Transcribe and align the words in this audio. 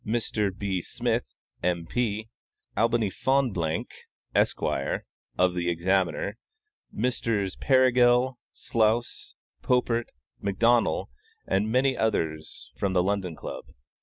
Mr. 0.03 0.49
B. 0.57 0.81
Smith, 0.81 1.25
M. 1.61 1.85
P.; 1.85 2.27
Albany 2.75 3.11
Fonblanque, 3.11 3.93
Esq., 4.33 4.59
of 5.37 5.53
The 5.53 5.69
Examiner; 5.69 6.39
Messrs. 6.91 7.55
Perigal, 7.55 8.39
Slous, 8.51 9.35
Popert, 9.61 10.07
McDonnel, 10.43 11.09
and 11.45 11.71
many 11.71 11.95
others 11.95 12.71
from 12.79 12.93
the 12.93 13.03
London 13.03 13.35
Club. 13.35 13.65